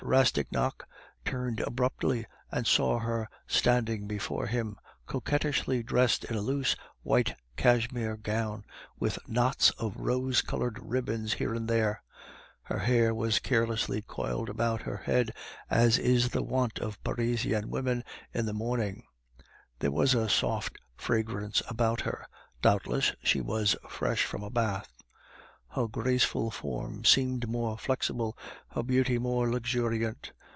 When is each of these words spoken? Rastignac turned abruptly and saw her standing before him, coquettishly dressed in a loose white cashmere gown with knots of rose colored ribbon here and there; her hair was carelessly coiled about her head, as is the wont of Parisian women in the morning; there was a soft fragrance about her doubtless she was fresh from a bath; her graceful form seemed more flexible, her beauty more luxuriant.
Rastignac 0.03 0.83
turned 1.23 1.59
abruptly 1.59 2.25
and 2.51 2.65
saw 2.65 2.97
her 2.97 3.29
standing 3.47 4.07
before 4.07 4.47
him, 4.47 4.77
coquettishly 5.05 5.83
dressed 5.83 6.23
in 6.25 6.35
a 6.35 6.41
loose 6.41 6.75
white 7.03 7.35
cashmere 7.55 8.17
gown 8.17 8.65
with 8.99 9.19
knots 9.29 9.69
of 9.77 9.95
rose 9.95 10.41
colored 10.41 10.79
ribbon 10.81 11.27
here 11.27 11.53
and 11.53 11.67
there; 11.69 12.01
her 12.63 12.79
hair 12.79 13.13
was 13.13 13.37
carelessly 13.37 14.01
coiled 14.01 14.49
about 14.49 14.81
her 14.81 14.97
head, 14.97 15.33
as 15.69 15.99
is 15.99 16.29
the 16.29 16.43
wont 16.43 16.79
of 16.79 17.01
Parisian 17.03 17.69
women 17.69 18.03
in 18.33 18.47
the 18.47 18.53
morning; 18.53 19.03
there 19.79 19.91
was 19.91 20.15
a 20.15 20.27
soft 20.27 20.79
fragrance 20.97 21.61
about 21.69 22.01
her 22.01 22.25
doubtless 22.63 23.13
she 23.21 23.39
was 23.39 23.75
fresh 23.87 24.25
from 24.25 24.41
a 24.43 24.49
bath; 24.49 24.91
her 25.75 25.87
graceful 25.87 26.51
form 26.51 27.05
seemed 27.05 27.47
more 27.47 27.77
flexible, 27.77 28.37
her 28.71 28.83
beauty 28.83 29.17
more 29.17 29.49
luxuriant. 29.49 30.33